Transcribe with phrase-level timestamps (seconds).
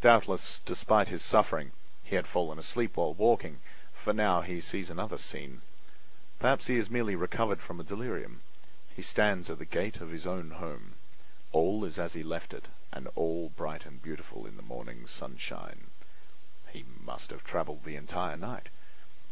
[0.00, 1.70] Doubtless, despite his suffering,
[2.02, 3.60] he had fallen asleep while walking,
[3.94, 8.40] for now he sees another scene—perhaps he has merely recovered from a delirium.
[8.90, 10.94] He stands at the gate of his own home.
[11.52, 15.90] All is as he left it, and all bright and beautiful in the morning sunshine.
[16.70, 18.68] He must have traveled the entire night.